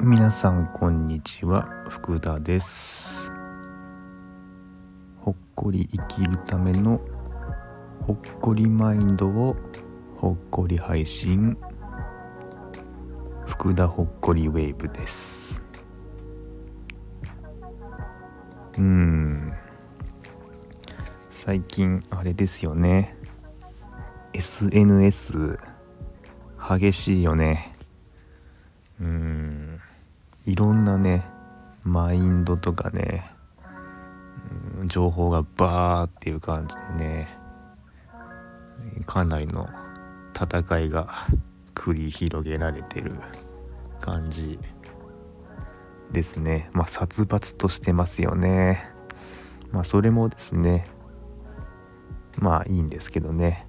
[0.00, 3.32] 皆さんこんにちは福田です。
[5.16, 7.00] ほっこり生きるための
[8.06, 9.56] ほっこりマインドを
[10.16, 11.58] ほっこり配信。
[13.46, 15.64] 福田ほっこりウェーブです。
[18.78, 19.52] うん。
[21.30, 23.17] 最近あれですよね。
[24.38, 25.58] SNS
[26.78, 27.74] 激しいよね。
[29.00, 29.80] うん。
[30.46, 31.24] いろんなね
[31.82, 33.32] マインドとかね、
[34.86, 37.28] 情報がバーっていう感じでね
[39.06, 39.68] かなりの
[40.36, 41.26] 戦いが
[41.74, 43.14] 繰り広げられてる
[44.00, 44.60] 感じ
[46.12, 46.70] ですね。
[46.72, 48.88] まあ殺伐としてますよね。
[49.72, 50.86] まあそれもですね
[52.38, 53.67] まあいいんですけどね。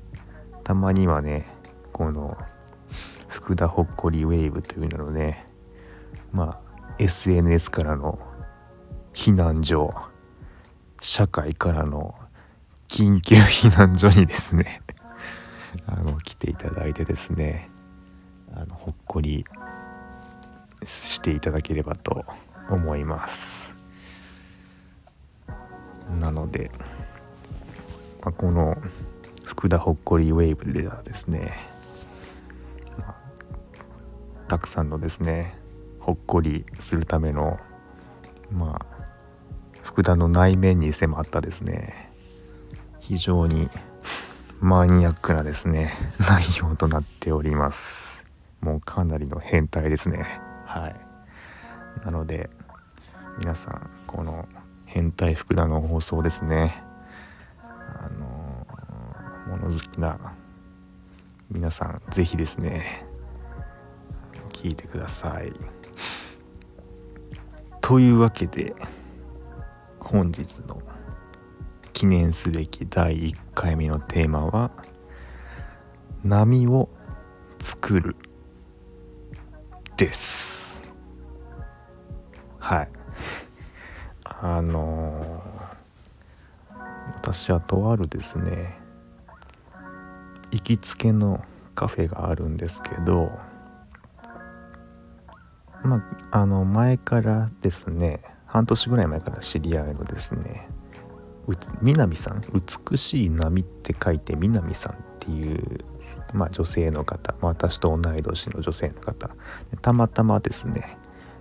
[0.69, 1.47] たまにはね
[1.91, 2.37] この
[3.27, 5.47] 福田ほっこりウェーブというのをね
[6.31, 8.19] まあ SNS からの
[9.15, 9.91] 避難所
[11.01, 12.13] 社会からの
[12.87, 14.83] 緊急避難所にですね
[15.89, 17.65] あの来ていただいてですね
[18.53, 19.45] あのほっこり
[20.83, 22.25] していただければと
[22.69, 23.73] 思います。
[26.19, 26.69] なので、
[28.21, 28.77] まあ、この
[29.49, 31.57] 福田ほっこりウェーブではですね、
[34.47, 35.57] たくさんのですね
[35.99, 37.57] ほっこりするための
[38.51, 38.85] まあ
[39.81, 42.11] 福田の内面に迫ったですね
[42.99, 43.69] 非常に
[44.59, 45.93] マニアックなですね
[46.29, 48.23] 内容となっております。
[48.61, 50.25] もうかなりの変態ですね。
[50.65, 50.95] はい。
[52.05, 52.51] なので
[53.39, 54.47] 皆さんこの
[54.85, 56.83] 変態福田の放送ですね
[59.73, 60.35] 好きな
[61.49, 63.05] 皆さん是非ですね
[64.51, 65.53] 聞いてください。
[67.81, 68.75] というわけで
[69.99, 70.81] 本日の
[71.91, 74.71] 記念すべき第1回目のテーマは
[76.23, 76.87] 「波を
[77.59, 78.15] 作る」
[79.97, 80.83] です
[82.59, 82.89] はい
[84.23, 86.77] あのー、
[87.15, 88.79] 私はとあるですね
[90.51, 91.43] 行きつけの
[91.75, 93.31] カフェがあるんですけど
[95.83, 100.67] まあ、の前からですね半年ぐらい前から知り合いのですね
[101.81, 105.85] 南さん美しい波って書いて南さんっていう、
[106.33, 109.29] まあ、女性の方、私と同い年の女性の方
[109.81, 110.97] たまたまですね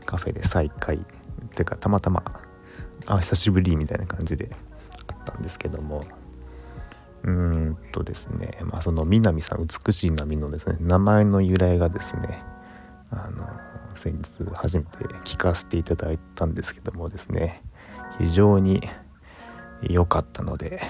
[0.06, 1.00] カフェで再会っ
[1.50, 2.22] ていうかたまたま
[3.06, 4.50] あ久しぶりみたいな感じで
[5.08, 6.04] あったんですけども
[7.24, 12.42] うんとですね、まあ、その南さん美しい波のですね名前の由来がですね
[13.10, 13.48] あの
[13.94, 14.90] 先日初めて
[15.24, 17.62] 聞かせていただいたんですけどもですね
[18.18, 18.88] 非常に
[19.82, 20.82] 良かったので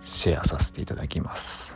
[0.00, 1.74] シェアさせていただきます。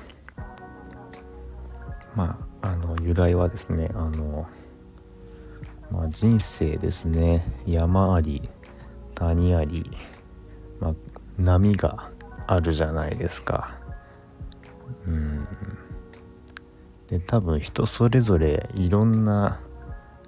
[2.14, 4.47] まああの由来はですねあの、
[5.91, 8.48] まあ、人生ですね山あり
[9.14, 9.91] 谷あり、
[10.80, 10.94] まあ、
[11.38, 12.10] 波が
[12.50, 13.78] あるじゃないですか。
[15.06, 15.47] うん。
[17.06, 19.61] で多分人それぞれいろんな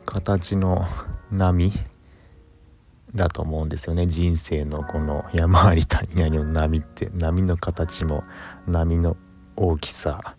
[0.06, 0.86] 形の
[1.32, 1.72] 波
[3.12, 4.06] だと思うんですよね。
[4.06, 7.10] 人生のこの山あり谷ありの波って。
[7.12, 8.22] 波の形も
[8.68, 9.16] 波の
[9.56, 10.36] 大きさ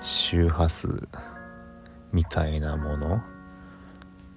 [0.00, 1.08] 周波数
[2.12, 3.22] みたいなもの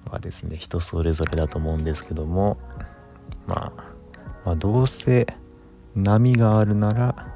[0.10, 2.58] はですね人それぞれだと思うんですけども、
[3.48, 3.84] まあ、
[4.46, 5.28] まあどうせ
[5.96, 7.34] 波があるなら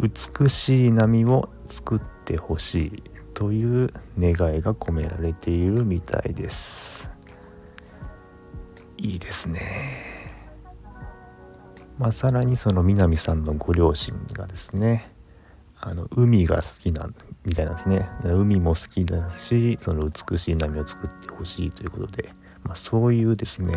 [0.00, 3.02] 美しい波を作ってほしい
[3.32, 7.08] という願いが込められているみたいです。
[8.96, 9.60] いいですね。
[11.98, 15.12] まあさらにその南さんのご両親がですね
[15.80, 17.08] あの海が好きな
[17.44, 18.08] みたいなんですね。
[18.24, 23.74] 海も好きだしその美しい波を作ってほしいということで、まあ、そういうですね、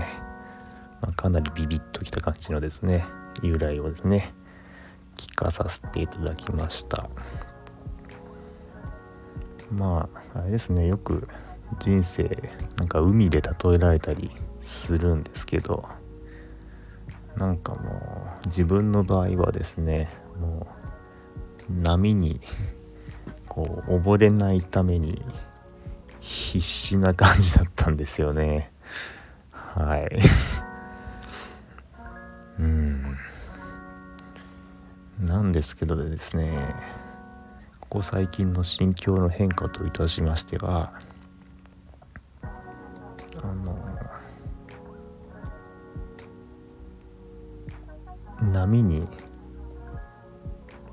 [1.01, 3.05] まあ、かなりビビッときた感じのですね
[3.43, 4.33] 由来をですね
[5.15, 7.09] 聞かさせていただきました。
[9.71, 11.27] まああれですねよく
[11.79, 12.23] 人生
[12.77, 14.31] なんか海で例えられたり
[14.61, 15.85] するんですけど
[17.35, 20.67] なんかもう自分の場合はですねも
[21.69, 22.41] う波に
[23.47, 25.21] こう溺れないために
[26.19, 28.71] 必死な感じだったんですよね
[29.51, 30.19] はい
[35.19, 36.75] なんですけどですね
[37.79, 40.93] ここ最近の心境の変化といたしましては
[43.41, 43.77] あの
[48.51, 49.07] 波に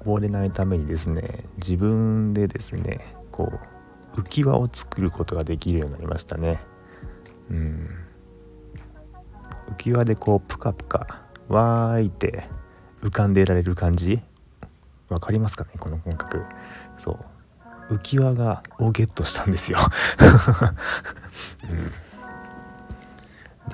[0.05, 3.53] 溺れないためにですね自分でですねこ
[4.17, 6.61] う浮き輪を作ることができるようになりましたね。
[7.51, 7.89] うん。
[9.71, 12.49] 浮き輪でこうプカプカわーいって
[13.05, 14.21] 浮かんでいられる感じ？
[15.09, 15.71] わかりますかね？
[15.79, 16.45] この感覚
[16.99, 17.19] そう。
[17.91, 19.77] 浮き輪がをゲットしたんですよ、
[21.69, 21.85] うん、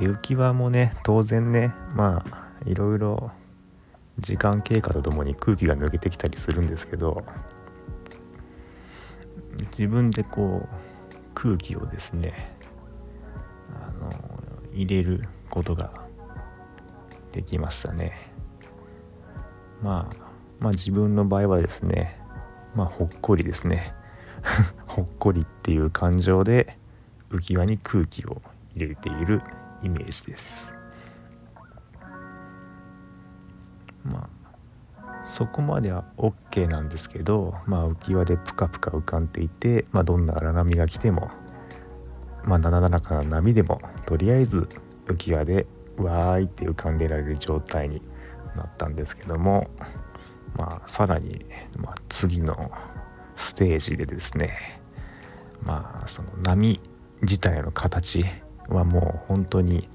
[0.01, 3.31] で浮き輪もね当然ねまあいろいろ
[4.19, 7.23] 時間経過とともに空気が抜けてきたりするんですけど
[9.71, 10.75] 自分でこう
[11.35, 12.57] 空気をですね
[13.73, 14.11] あの
[14.73, 15.93] 入れることが
[17.31, 18.30] できましたね。
[19.83, 20.17] まあ
[20.61, 22.19] まあ自分の場合はですね
[22.75, 23.95] まあほっこりですね。
[24.87, 26.79] ほっこりっていう感情で
[27.31, 28.41] 浮き輪に空気を
[28.75, 29.43] 入れている
[29.83, 30.73] イメージです。
[34.05, 34.41] まあ
[35.23, 41.31] そこまでは OK なんですけど、まあ、浮き輪でプカプカ浮かんでいて、まあ、どんな荒波が来ても、
[42.45, 44.69] まあ、なだらかな波でもとりあえず
[45.07, 45.67] 浮き輪で
[45.99, 48.03] わーいって浮かんでられる状態に
[48.57, 49.69] なったんですけども
[50.57, 51.45] まあさらに、
[51.77, 52.71] まあ、次の
[53.37, 54.81] ステージでですね
[55.63, 56.81] まあその波
[57.23, 58.25] 自体の形
[58.69, 59.89] はもう本当に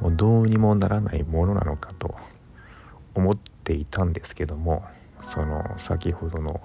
[0.00, 2.14] もうどうにもならないものなのかと
[3.14, 4.84] 思っていたんですけども
[5.22, 6.60] その先ほどの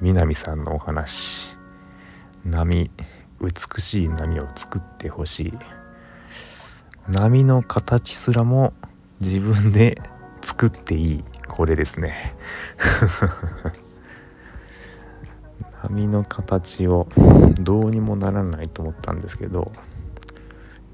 [0.00, 1.50] 南さんのお話
[2.44, 2.90] 波
[3.40, 5.52] 美しい波を作ってほしい。
[7.08, 8.72] 波の形すらも
[9.20, 10.00] 自分で
[10.44, 12.34] 作っていいこれですね
[15.82, 17.08] 波の形を
[17.60, 19.72] どうにもならないと思ったんですけど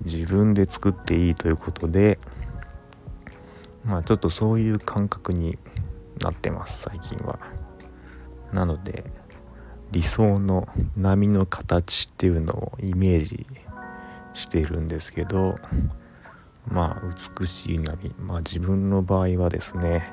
[0.04, 2.20] 自分で作っていいということで
[3.84, 5.58] まあちょっとそういう感覚に
[6.22, 7.38] なってます最近は。
[8.52, 9.04] なので
[9.90, 13.46] 理想の波の形っていうのをイメージ
[14.34, 15.56] しているんですけど
[16.68, 18.14] まあ美しい波。
[18.18, 20.04] まあ自分の場合はですね、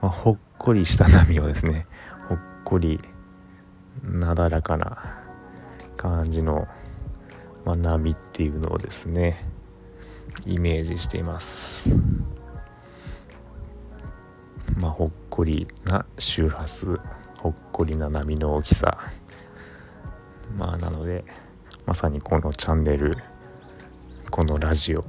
[0.00, 1.86] まあ、ほっこりした波をですね
[2.28, 3.00] ほっこり
[4.02, 5.18] なだらかな
[5.96, 6.66] 感じの、
[7.64, 9.44] まあ、波っていうのをですね
[10.46, 11.90] イメージしています。
[14.78, 16.98] まあほっこりな周波数
[17.38, 18.98] ほっこりな波の大きさ。
[20.56, 21.24] まあなので
[21.86, 23.16] まさにこのチャンネル
[24.30, 25.04] このラジオ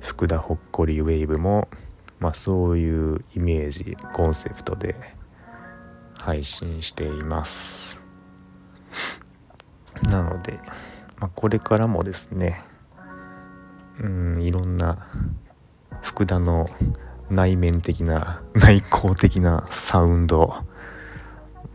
[0.00, 1.68] 福田ほっこりウェーブも、
[2.20, 4.96] まあ、そういうイメージコンセプトで
[6.18, 8.02] 配信しています。
[10.02, 10.58] なので、
[11.18, 12.62] まあ、これからもですね
[14.00, 15.08] うんいろんな
[16.02, 16.68] 福田の
[17.30, 20.54] 内面的な内向的なサウンド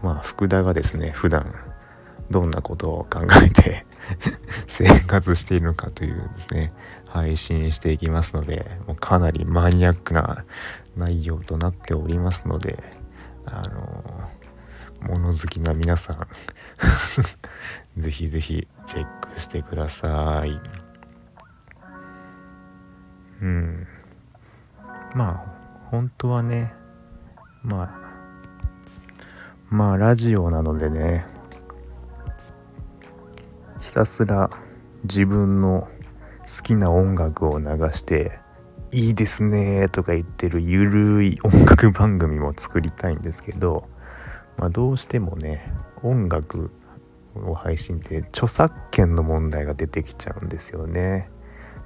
[0.01, 1.53] まあ福田がですね普段
[2.33, 3.85] どんなことを考えて
[4.67, 6.73] 生活しているのかというですね。
[7.07, 10.45] 配信していきますのでもうかなりマニアックな
[10.97, 12.83] 内容となっておりますので
[13.45, 14.31] あの
[15.01, 16.27] 物好きな皆さん
[18.01, 20.59] ぜひぜひチェックしてください。
[23.41, 23.87] うん。
[25.13, 25.53] まあ
[25.91, 26.73] 本当はね
[27.61, 28.03] まあ
[29.69, 31.27] まあラジオなのでね
[33.93, 34.49] ひたすら
[35.03, 35.87] 自分の
[36.41, 38.39] 好きな音楽を流して
[38.89, 43.87] 「いいですね」とか言ってるゆるい音楽番組も作りたいんですけど、
[44.57, 45.71] まあ、どうしてもね
[46.01, 46.71] 音楽
[47.35, 51.29] を配信って著作権の問題が出てきちゃうんですよね。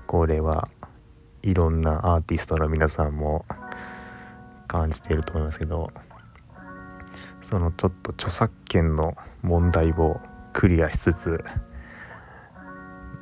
[0.06, 0.70] これは
[1.44, 3.46] いろんなアーティストの皆さんも
[4.70, 5.92] 感じていると思いますけど
[7.42, 10.22] そのちょっと著作権の問題を
[10.54, 11.44] クリアしつつ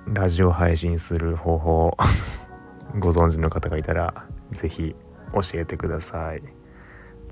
[0.08, 1.98] ラジオ配信する方法
[3.00, 4.96] ご存知の方がいたら是非
[5.34, 6.44] 教えてください。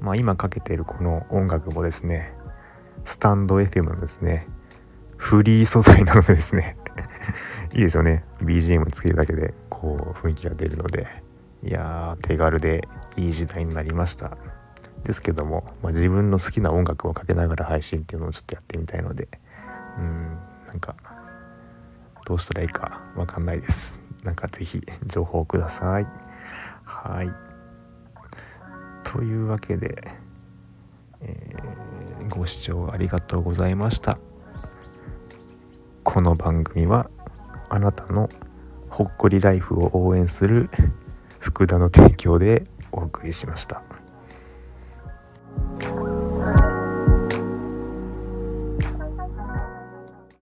[0.01, 2.35] まあ今かけているこの音楽もですね
[3.05, 4.47] スタンド FM のですね
[5.17, 6.75] フリー素材なのでですね。
[7.73, 8.25] いいですよね。
[8.41, 11.07] BGM つけるだけでこう雰囲気が出るので。
[11.61, 14.37] いやー手軽でいい時代になりました。
[15.03, 19.29] ですけども、まあ、自分の好きな音楽をかけながら配信っていうのをちょっとやってみたいので。
[19.97, 20.37] うん
[20.67, 20.95] なんか
[22.25, 24.01] どうしたらいいかわかんないです。
[24.23, 26.07] なんか是非情報ください。
[26.83, 27.53] はい。
[29.13, 29.95] というわけで、
[31.21, 34.17] えー、ご視聴ありがとうございました
[36.03, 37.11] この番組は
[37.69, 38.27] あなたの
[38.89, 40.69] ほっこりライフを応援する
[41.39, 43.92] 福田の提供でお送りしました。